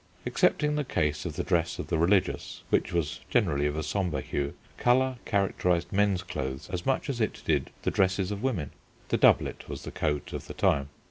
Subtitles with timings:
[0.25, 4.19] Excepting the case of the dress of the religious, which was generally of a sombre
[4.21, 8.71] hue, colour characterised men's clothes as much as it did the dresses of women.
[9.09, 10.89] The doublet was the coat of the time.